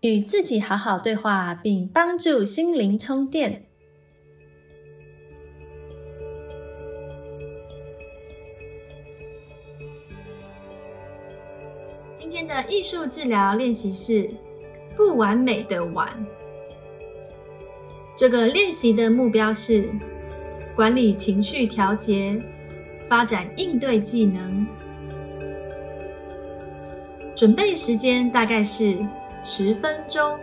[0.00, 3.66] 与自己好好对话，并帮助心灵充电。
[12.14, 14.30] 今天的艺术治疗练习是
[14.96, 16.08] 不完美的碗。
[18.16, 19.90] 这个练习的目标是
[20.74, 22.40] 管理情绪调节。
[23.08, 24.64] 发展应对技能，
[27.34, 29.04] 准备时间大概是
[29.42, 30.38] 十分钟，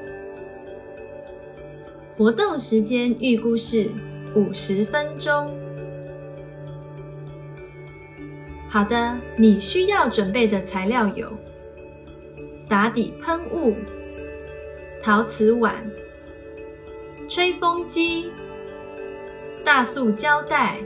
[2.17, 3.91] 活动时间预估是
[4.35, 5.55] 五十分钟。
[8.67, 11.31] 好的，你需要准备的材料有
[12.67, 13.75] 打底喷雾、
[15.01, 15.89] 陶瓷碗、
[17.29, 18.31] 吹风机、
[19.63, 20.79] 大塑胶袋。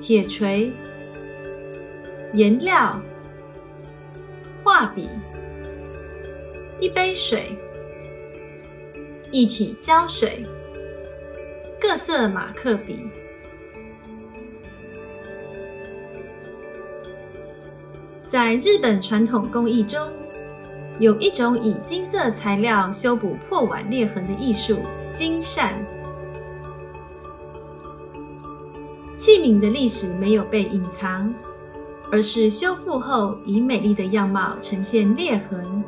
[0.00, 0.70] 铁锤、
[2.34, 3.00] 颜料、
[4.62, 5.08] 画笔、
[6.80, 7.56] 一杯水、
[9.30, 10.44] 一体胶水、
[11.80, 13.08] 各色马克笔。
[18.26, 20.10] 在日本传统工艺中，
[20.98, 24.80] 有一种以金色材料修补破碗裂痕的艺术——
[25.14, 25.74] 金扇。
[29.16, 31.32] 器皿的历史没有被隐藏，
[32.10, 35.84] 而是修复后以美丽的样貌呈现裂痕。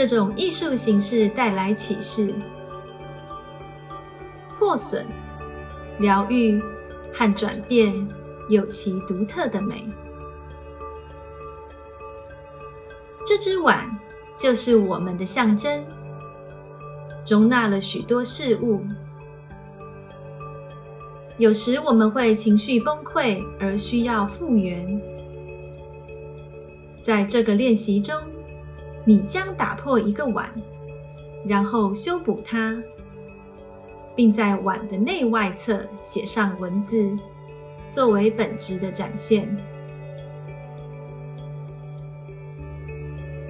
[0.00, 2.34] 这种艺术形式带来启示：
[4.58, 5.04] 破损、
[5.98, 6.58] 疗愈
[7.12, 8.08] 和转变
[8.48, 9.86] 有其独特的美。
[13.26, 13.94] 这只碗
[14.38, 15.84] 就是我们的象征，
[17.28, 18.82] 容纳了许多事物。
[21.36, 24.98] 有时我们会情绪崩溃而需要复原。
[27.02, 28.16] 在这个练习中，
[29.04, 30.50] 你将打破一个碗，
[31.46, 32.82] 然后修补它，
[34.14, 37.16] 并在碗的内外侧写上文字，
[37.88, 39.48] 作为本质的展现。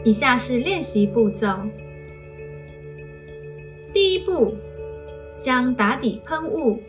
[0.04, 1.48] 以下是练习步骤：
[3.92, 4.54] 第一步，
[5.38, 6.80] 将打底喷雾。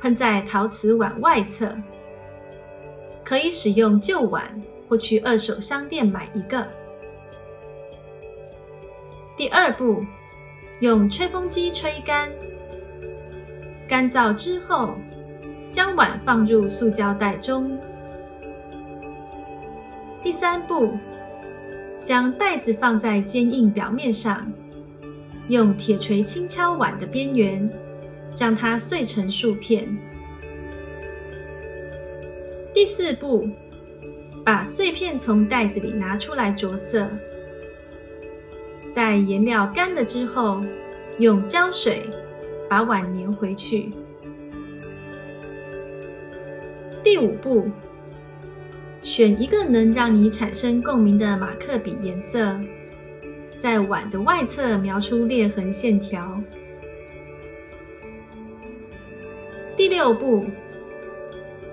[0.00, 1.74] 喷在陶瓷碗外侧，
[3.24, 4.44] 可以使用旧碗
[4.86, 6.68] 或去二手商店买一个。
[9.36, 10.00] 第二步，
[10.80, 12.30] 用吹风机吹干，
[13.88, 14.94] 干燥之后，
[15.70, 17.78] 将碗放入塑胶袋中。
[20.22, 20.96] 第三步，
[22.00, 24.50] 将袋子放在坚硬表面上，
[25.48, 27.70] 用铁锤轻敲碗的边缘。
[28.36, 29.96] 让它碎成数片。
[32.72, 33.48] 第四步，
[34.44, 37.08] 把碎片从袋子里拿出来着色。
[38.94, 40.62] 待颜料干了之后，
[41.18, 42.08] 用胶水
[42.70, 43.92] 把碗粘回去。
[47.02, 47.68] 第五步，
[49.02, 52.58] 选一个能让你产生共鸣的马克笔颜色，
[53.58, 56.40] 在碗的外侧描出裂痕线条。
[59.76, 60.46] 第六步，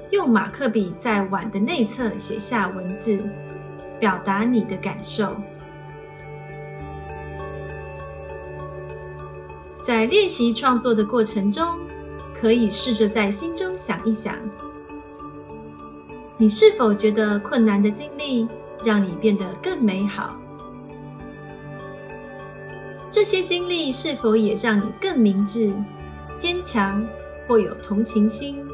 [0.09, 3.19] 用马克笔在碗的内侧写下文字，
[3.99, 5.35] 表达你的感受。
[9.91, 11.77] 在练习创作的过程中，
[12.33, 14.33] 可以试着在心中想一想：
[16.37, 18.47] 你是否觉得困难的经历
[18.85, 20.33] 让你变得更美好？
[23.09, 25.73] 这些经历是否也让你更明智、
[26.37, 27.05] 坚强？
[27.45, 28.65] 或有同情心。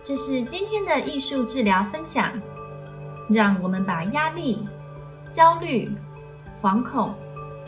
[0.00, 2.40] 这是今天的艺术治疗分享。
[3.28, 4.66] 让我们把压力、
[5.30, 5.90] 焦虑、
[6.62, 7.14] 惶恐、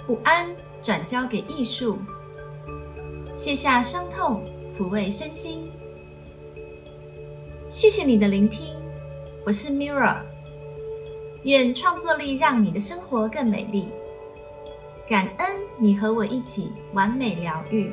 [0.06, 0.46] 不安
[0.82, 1.98] 转交给艺术，
[3.36, 4.42] 卸下伤痛，
[4.74, 5.70] 抚慰身心。
[7.68, 8.74] 谢谢你的聆听，
[9.44, 10.16] 我是 Mira。
[11.44, 13.88] 愿创作力让你的生活更美丽。
[15.08, 15.48] 感恩
[15.78, 17.92] 你和我一起完美疗愈。